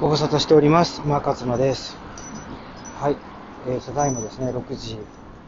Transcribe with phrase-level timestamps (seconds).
[0.00, 1.02] ご無沙汰しております。
[1.02, 1.94] 馬勝馬です。
[2.98, 3.16] はい。
[3.68, 4.96] えー、ただいまですね、6時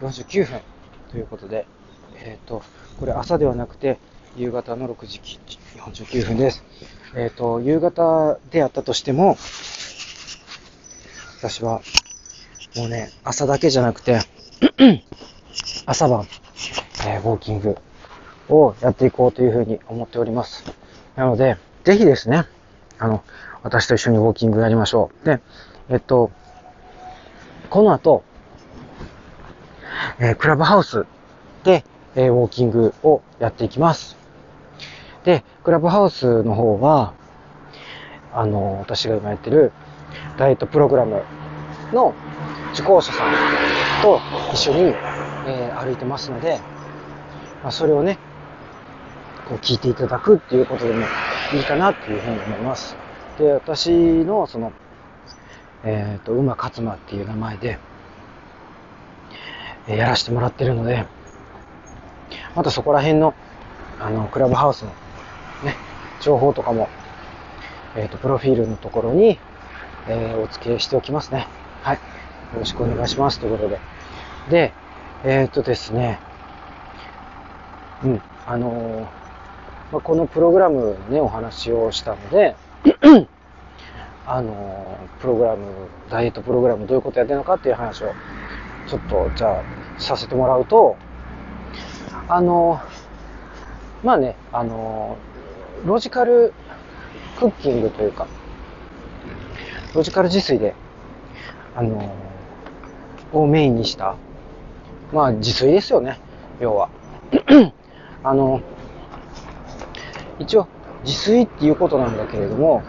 [0.00, 0.60] 49分
[1.12, 1.66] ということで、
[2.16, 2.64] えっ、と、
[2.98, 4.00] これ朝ではなくて、
[4.36, 5.20] 夕方の6時
[5.76, 6.64] 49分です。
[7.14, 9.38] えっ、と、夕方であったとしても、
[11.38, 11.80] 私は、
[12.74, 14.18] もうね、朝だけじゃなくて、
[15.86, 16.26] 朝晩、
[17.06, 17.76] えーウォーキング
[18.48, 20.64] をやっていこうというふうに思っております。
[21.14, 22.46] なので、ぜひですね、
[23.00, 23.24] あの、
[23.62, 25.26] 私と一緒にウォーキングやりましょう。
[25.26, 25.40] で、
[25.88, 26.30] えっと、
[27.70, 28.22] この後、
[30.18, 31.06] えークラブハウス
[31.64, 34.16] で、えーウォーキングをやっていきます。
[35.24, 37.14] で、クラブハウスの方は、
[38.34, 39.72] あの、私が今やってる
[40.36, 41.22] ダイエットプログラム
[41.92, 42.14] の
[42.74, 44.20] 受講者さんと
[44.52, 44.80] 一緒に、
[45.46, 46.58] えー歩いてますので、
[47.62, 48.18] まあ、それをね、
[49.48, 51.06] こう聞いていただくっていうことでも
[51.52, 52.96] いいかなっていうふうに思います。
[53.38, 54.72] で、私のその、
[55.82, 57.78] えっ、と、馬勝馬っていう名前で、
[59.88, 61.06] えやらせてもらってるので、
[62.54, 63.34] またそこら辺の、
[63.98, 64.90] あの、クラブハウスの
[65.64, 65.74] ね、
[66.20, 66.88] 情報とかも、
[67.96, 69.38] えっ、と、プロフィールのところに、
[70.08, 71.46] えーお付けしておきますね。
[71.82, 71.96] はい。
[71.96, 72.00] よ
[72.60, 73.40] ろしくお願いします。
[73.40, 73.80] ということで。
[74.50, 74.72] で、
[75.24, 76.20] えっ、とですね、
[78.04, 79.08] うん、あの
[79.92, 82.56] まあ、このプログラムのね、お話をしたので、
[84.26, 85.66] あのプログラム、
[86.08, 88.14] ダイエットプログラムどういうことやってるのかっていう話を、
[88.86, 89.64] ちょっと、じゃあ、
[89.98, 90.96] させてもらうと、
[92.28, 92.80] あの
[94.04, 95.16] まあね、あの
[95.84, 96.52] ロジカル
[97.38, 98.28] クッキングというか、
[99.94, 100.74] ロジカル自炊で、
[101.74, 102.14] あの
[103.32, 104.16] をメインにした、
[105.12, 106.20] まあ自炊ですよね、
[106.60, 106.88] 要は。
[108.22, 108.60] あの、
[110.40, 110.66] 一応
[111.04, 112.82] 自炊っていうことなんだけれども、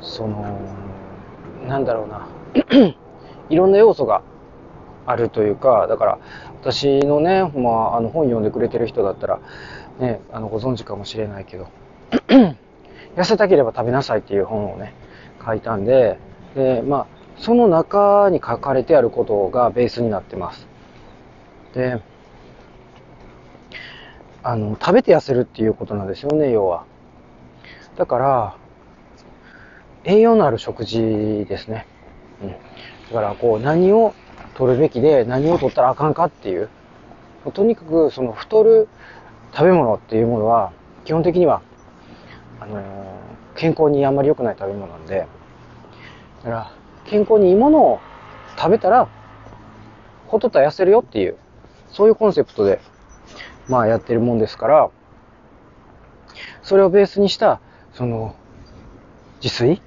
[0.00, 0.58] その、
[1.66, 2.26] なんだろうな、
[3.48, 4.22] いろんな要素が
[5.06, 6.18] あるというか、だから
[6.60, 9.40] 私のね、まあ、あの本読んでくれてる人だったら、
[10.00, 11.68] ね、あのご存知かもしれないけど、
[13.16, 14.94] 痩せたければ食べなさいっていう本をね、
[15.44, 16.18] 書いたんで、
[16.54, 17.06] で、まあ、
[17.36, 20.66] その中に書かれてあることがベースになってます。
[21.74, 22.00] で、
[24.48, 26.86] あの、食べて痩せるっていうことなんですよね、要は。
[27.98, 28.56] だから、
[30.04, 31.86] 栄養のある食事ですね。
[32.42, 32.50] うん。
[32.52, 32.56] だ
[33.12, 34.14] から、こう、何を
[34.54, 36.70] 取るべきで、何を取ったらあかんかっていう。
[37.52, 38.88] とにかく、その、太る
[39.52, 40.72] 食べ物っていうものは、
[41.04, 41.60] 基本的には、
[42.58, 42.82] あのー
[43.54, 45.26] 健康にあんまり良くない食べ物なんで、
[46.38, 46.72] だから、
[47.04, 48.00] 健康にいいものを
[48.56, 49.08] 食べたら、
[50.28, 51.36] ほとった痩せるよっていう、
[51.90, 52.80] そういうコンセプトで、
[53.68, 54.90] まあやってるもんですから、
[56.62, 57.60] それをベースにした、
[57.92, 58.34] その、
[59.42, 59.82] 自炊？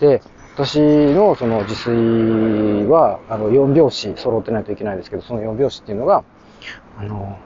[0.00, 0.22] で、
[0.54, 6.24] 私のその自炊は、あの、4拍子揃ってないといけないんですけど、その4拍子っていうのが、
[6.98, 7.38] あの、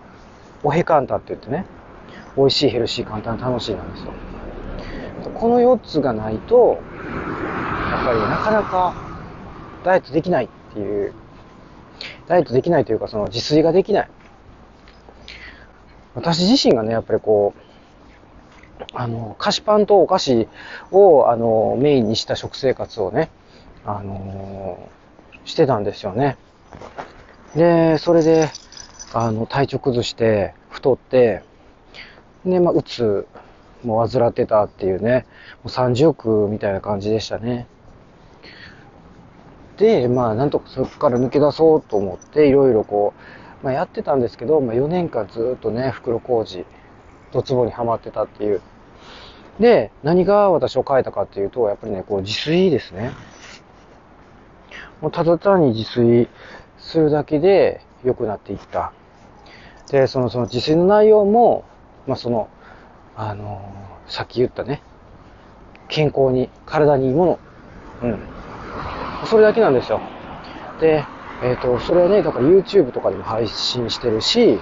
[0.63, 1.67] おへ簡単って言ってね、
[2.37, 4.13] 美味しい、ヘルシー、簡単、楽しいなんですよ。
[5.35, 6.79] この4つがないと、
[7.91, 8.95] やっぱりなかなか
[9.85, 11.13] ダイエットできないっていう、
[12.27, 14.11] ダイエットできないというか、その自炊ができない。
[16.15, 20.49] 私自身がね、やっぱりこう、あの、菓子パンとお菓子
[20.91, 23.31] を、あの、メインにした食生活をね、
[23.85, 24.89] あの、
[25.45, 26.37] してたんですよね。
[27.55, 28.51] で、それで、
[29.13, 31.43] あの、体調崩して、太って、
[32.45, 33.27] で、まあ、うつ
[33.85, 35.27] もう患ってたっていうね、
[35.63, 37.67] もう30億みたいな感じでしたね。
[39.77, 46.67] で、まあ、なんとかそこから抜け出そうと思って、いろいろこう、まあ、やってたんですけど、まあ、4年間ずっとね、袋小路、
[47.33, 48.61] ドツボにはまってたっていう。
[49.59, 53.13] で、何が私を変えたかっていうと、やっぱりね、こう、自炊ですね。
[55.01, 56.29] もうただ単に自炊
[56.79, 58.93] するだけで良くなっていった。
[59.91, 61.65] で、その、その自炊の内容も、
[62.07, 62.49] まあ、その、
[63.17, 64.83] あのーさっき言ったね、
[65.89, 67.39] 健康に、体にいいもの。
[68.03, 68.19] うん。
[69.27, 70.01] それだけなんですよ。
[70.79, 71.07] で、
[71.45, 74.59] えっ、と、それはね、だから YouTube とかでも配信してるし、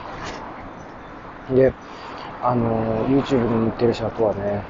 [1.54, 1.72] で、
[2.42, 4.64] あの YouTube でも言ってるし、あとはね、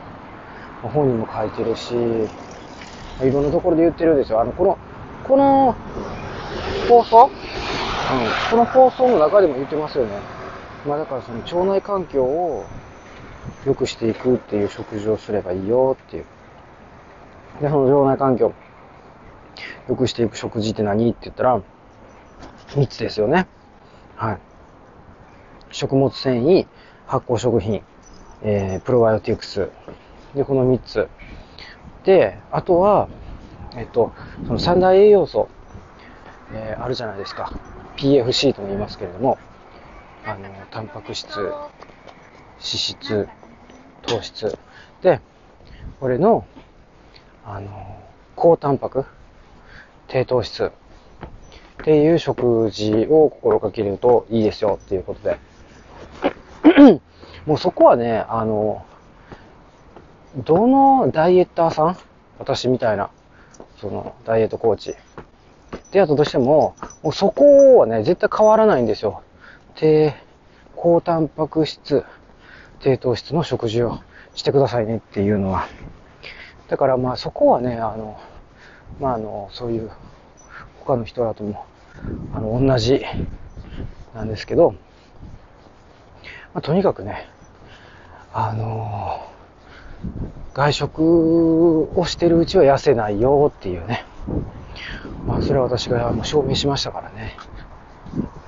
[0.82, 4.42] 本にも書いてるし、いろんなところで言ってるんですよ。
[4.42, 4.78] あの、この、
[5.26, 5.74] この
[6.86, 7.24] 放送？
[7.24, 7.30] うん。
[8.50, 10.10] この放送の中でも言ってますよね。
[10.86, 12.66] まあだからその腸内環境を
[13.64, 16.24] 良くしていくっていう食事をすればいいよっていう。
[17.62, 18.52] で、その腸内環境
[19.88, 21.08] 良くしていく食事って何？
[21.08, 21.62] って言ったら、
[22.74, 23.46] 3つですよね。
[24.16, 24.38] はい。
[25.70, 26.66] 食物繊維、
[27.06, 27.82] 発酵食品、
[28.42, 29.70] えー、プロバイオティクス。
[30.34, 31.08] で、この3つ
[32.04, 33.08] で、あとは、
[33.76, 34.12] えっと、
[34.46, 35.48] その三大栄養素、
[36.52, 37.52] えー、あるじゃないですか。
[37.96, 39.38] PFC とも言いますけれども、
[40.24, 41.54] あの、タンパク質、脂
[42.58, 43.28] 質、
[44.02, 44.58] 糖質。
[45.02, 45.20] で、
[46.00, 46.46] これの、
[47.44, 47.98] あの、
[48.34, 49.04] 高タンパク、
[50.08, 50.72] 低糖質
[51.82, 55.38] っていう食事を心がけるといいですよっていうことで。
[57.44, 58.86] もうそこはね、あの、
[60.36, 61.98] どのダイエッターさん
[62.38, 63.10] 私みたいな、
[63.80, 64.94] その、ダイエットコーチ。
[65.90, 69.22] でやったとしても、もうそこはね、絶対変わらないんですよ。
[69.74, 70.14] 低、
[70.76, 72.04] 高タンパク質、
[72.78, 73.98] 低糖質の食事を
[74.34, 75.66] してくださいねっていうのは。
[76.68, 78.20] だからまあそこはね、あの、
[79.00, 79.90] まああの、そういう
[80.84, 81.64] 他の人らとも、
[82.34, 83.04] あの、同じ
[84.14, 84.74] なんですけど、
[86.54, 87.28] まあ、とにかくね、
[88.34, 89.20] あの
[90.54, 94.04] 外食をしてるうちは痩せないよっていうね。
[95.26, 97.36] まあ、それは私がもう証明しましたからね。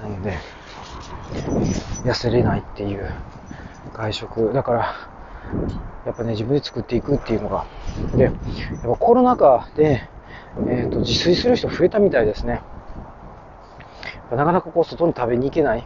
[0.03, 0.39] なので、
[2.05, 3.11] 痩せれないっていう
[3.95, 4.53] 外食。
[4.53, 4.95] だから、
[6.05, 7.67] やっぱね、自分で作っていくっていうのが。
[8.17, 8.33] で、やっ
[8.83, 10.09] ぱコロナ禍で、
[10.69, 12.61] えっ、ー、と、自炊する人増えたみたいですね。
[14.37, 15.85] なかなかこう、外に食べに行けないっ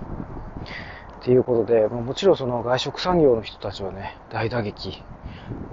[1.22, 5.02] ていうことで、まあ、もちろんその外食産業の人たちはね、大打撃起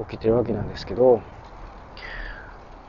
[0.09, 1.21] きてるわけなんですけど、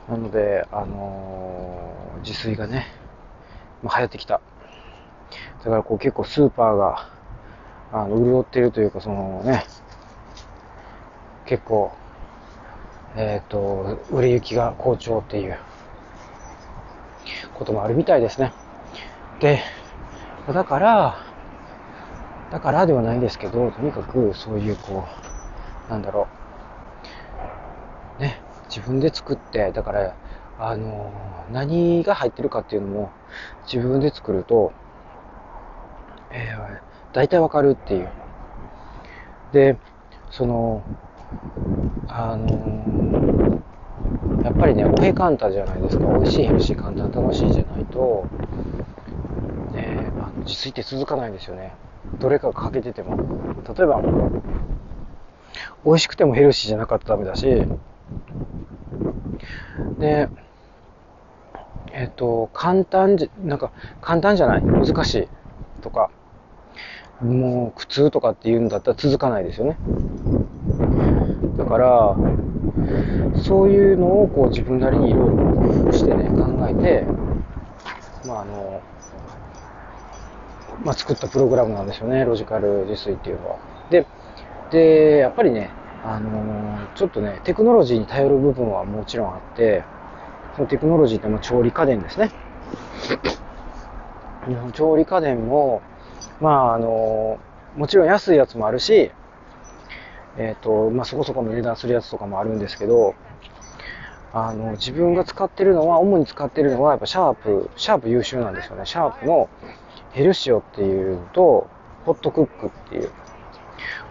[0.09, 2.87] なので、あのー、自炊がね、
[3.83, 4.41] まあ、流行ってきた。
[5.65, 7.09] だからこう結構スーパーが、
[7.93, 9.65] あの、潤ってるというか、そのね、
[11.45, 11.93] 結構、
[13.17, 15.59] えっ、ー、と、売れ行きが好調っていう
[17.55, 18.53] こともあるみたいですね。
[19.41, 19.61] で、
[20.53, 21.17] だから、
[22.51, 25.05] だからではないですけど、とにかくそういうこ
[25.89, 26.27] う、なんだろ
[28.19, 30.15] う、ね、自分で作って、だから、
[30.59, 31.13] あの、
[31.53, 33.11] 何が入ってるかっていうのも
[33.71, 34.73] 自分で作ると、
[36.31, 36.81] えー、
[37.13, 38.09] 大体わかるっていう。
[39.53, 39.77] で、
[40.31, 40.83] その、
[42.09, 43.61] あの
[44.45, 46.07] やっぱりね、おへ簡単じゃないですか。
[46.07, 48.25] 美味しい、ヘルシー、簡単、楽しいじゃないと、
[50.47, 51.75] 自炊って続かないんですよね。
[52.21, 53.17] どれかが欠けてても。
[53.77, 54.01] 例えば、
[55.85, 57.47] 美味しくてもヘルシーじゃなかったらダメだし、
[59.99, 60.29] で、
[61.93, 65.29] えっ、と、簡単じ、なんか、簡単じゃない、難しい
[65.83, 66.11] とか、
[67.21, 69.77] もう苦痛とかっていうんだったら続かないですよね。
[71.57, 72.17] だから、
[73.43, 77.05] そういうのをこう自分なりにいろいろ工夫してね、考えて、
[78.27, 78.83] まああの、
[80.85, 83.59] まあ、作ったプログラムなんですよね、ロジカル自炊っていうのは。
[83.91, 84.07] で、
[84.71, 85.71] で、やっぱりね、
[86.05, 89.85] あのー、ちょっとね、テクノロジーに頼る部分はもちろんあって、
[90.55, 92.31] そのテクノロジーっても調理家電ですね。
[94.75, 95.83] 調理家電も、
[96.41, 99.11] まあ、あのー、もちろん安いやつもあるし、
[100.39, 103.15] えっ、ー、と、まあ、そこそこの値段するやつとかもあるんですけど、
[104.33, 108.85] あの、自分が使ってるのは、主に使ってるのは、やっぱシャープ、シャープ優秀なんですよね。
[108.85, 109.49] シャープの
[110.17, 111.69] ヘルシオっていうのと、
[112.07, 113.11] ホットクックっていう、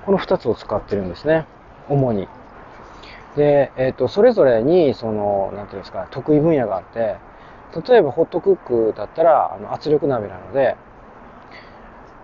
[0.05, 1.47] この2つを使ってるんですね。
[1.89, 2.27] 主に。
[3.35, 7.17] で、えっ、ー、と、それぞれに、その、なんていうんですか、得意分野があって、
[7.89, 10.77] 例えばホットクックだったら、あの圧力鍋なので、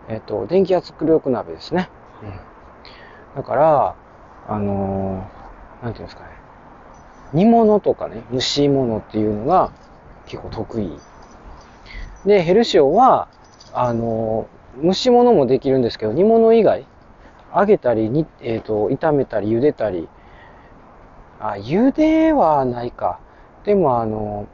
[0.10, 1.90] えっ、ー、と、電気圧力鍋ですね。
[2.22, 3.42] うん。
[3.42, 3.96] だから、
[4.48, 6.30] あのー、なんていうんですかね。
[7.34, 9.72] 煮物とかね、蒸し物っていうのが
[10.28, 11.00] 結構得意。
[12.28, 13.28] で、ヘルシオは、
[13.74, 14.48] あの、
[14.84, 16.86] 蒸し物もできるんですけど、煮物以外、
[17.56, 20.08] 揚げたりに、えっ、ー、と、炒めたり、茹でたり、
[21.40, 23.20] あ、茹ではないか。
[23.64, 24.48] でも、あの、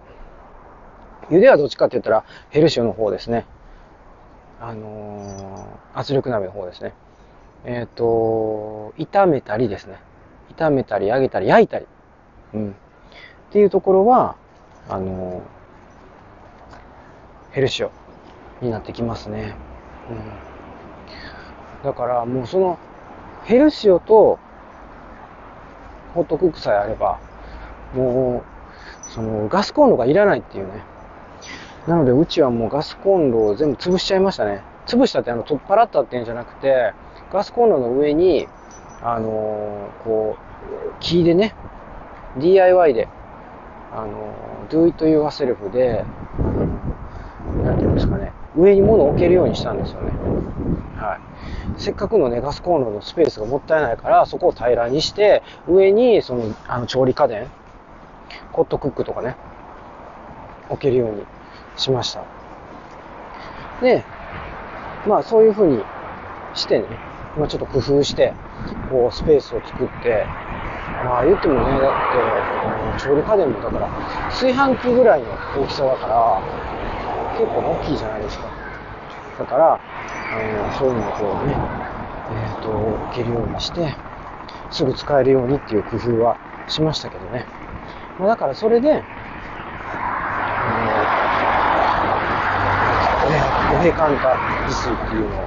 [1.29, 3.45] 茹ではどっちかって言ったら、ヘルシオの方ですね。
[4.59, 6.93] あの圧力鍋の方ですね。
[7.63, 9.99] えっ、ー、と、炒めたりですね。
[10.55, 11.85] 炒めたり、揚げたり、焼いたり。
[12.53, 12.71] うん。
[12.71, 12.73] っ
[13.51, 14.35] ていうところは、
[14.89, 15.41] あの
[17.51, 17.91] ヘルシオ
[18.61, 19.55] になってきますね。
[20.09, 20.13] う
[21.83, 21.85] ん。
[21.85, 22.77] だからもうその
[23.45, 24.39] ヘルシオと
[26.13, 27.19] ホットクックさえあれば、
[27.93, 30.83] もう、そのガスコンロがいらないっていうね。
[31.87, 34.61] なのでうちはもうガスコンロを全部潰しちゃいましたね。
[34.87, 36.93] 潰したってあの取っ払ったっていうんじゃなくて、
[37.31, 38.47] ガスコンロの上に、
[39.01, 41.53] あのー、こう、木でね、
[42.39, 43.07] DIY で、
[43.93, 46.03] あのー、do it yourself で、
[47.63, 48.06] なんていうんですか、
[48.57, 50.11] 上に物を置けるようにしたんですよね。
[50.97, 51.19] はい。
[51.79, 57.47] せっかくのね、ガスコンロのスペースがもったいないから、そこを平らにして、上に、その、あの、調理家電
[58.51, 59.35] ホットクックとかね、
[60.69, 61.23] 置けるように
[61.75, 62.23] しました。
[63.81, 64.03] で、
[65.07, 65.79] まあそういう風に
[66.55, 66.85] してね、
[67.37, 68.33] まあちょっと工夫して、
[68.89, 70.25] こうスペースを作って、
[71.05, 73.87] まあ言ってもね、だって、調理家電もだから、
[74.29, 75.27] 炊飯器ぐらいの
[75.61, 76.41] 大きさだから、
[77.37, 78.49] 結構大きいじゃないですか。
[79.39, 79.79] だから、あ
[80.41, 81.55] の、そういうのをこうね、
[82.31, 83.95] えっ、ー、と、置けるようにして、
[84.71, 87.45] すぐ使えるようにっていう工夫はしましたけどね。
[88.19, 88.95] まあ、だからそれで、あ
[93.23, 93.39] の、ね、
[93.71, 95.39] 五平カウンター自炊っていうのを、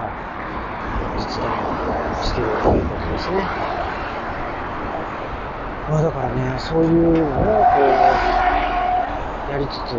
[0.00, 0.08] は
[1.18, 1.52] い、実現
[2.24, 3.36] しているということですね。
[5.88, 7.80] まあだからね、そういうのをこ
[9.48, 9.96] う、やりつつ、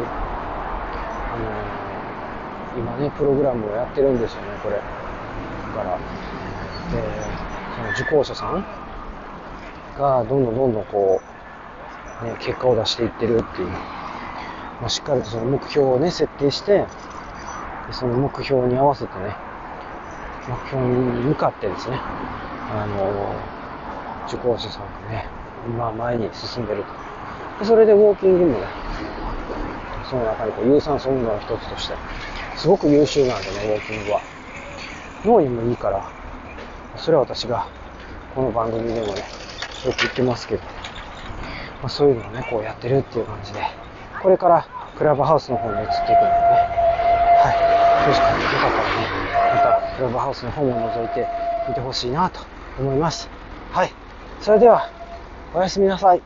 [2.79, 4.75] 今ね、プログラムをやってるんですよね、これ。
[4.75, 7.03] だから、で、
[7.75, 8.65] その受講者さん
[9.97, 11.21] がどんどんどんどんこ
[12.23, 16.85] う、ね、結果を出していってるっていう、まあ、しっかりとその目標をね、設定して、
[17.91, 19.35] その目標に合わせてね、
[20.47, 20.95] 目標に
[21.27, 23.35] 向かってですね、あの、
[24.27, 25.27] 受講者さんがね、
[25.67, 26.83] 今前に進んでる
[27.59, 27.65] と。
[27.65, 28.67] それでウォーキングもね、
[30.09, 31.95] その中にこう有酸素運動の一つとして、
[32.59, 34.21] すごく優秀なんでね、ウォーキングは。
[35.23, 36.05] 脳にもいいから、
[36.97, 37.67] それは私が
[38.35, 39.23] この番組でもね、
[39.85, 40.63] よく言ってますけど、
[41.81, 43.61] まあ、そういうのをね、こうやってるっていう感じで、
[44.21, 46.69] これからクラブハウスの方に移っていくのでね、
[47.39, 49.07] はい、もしかよかったらね、
[49.53, 51.27] またクラブハウスの方も覗いて
[51.69, 52.41] みてほしいなと
[52.77, 53.29] 思います。
[53.71, 53.93] はい、
[54.41, 54.89] それでは、
[55.53, 56.21] おやすみなさい。